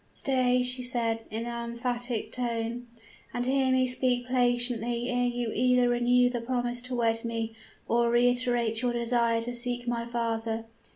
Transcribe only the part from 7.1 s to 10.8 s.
me, or reiterate your desire to seek my father.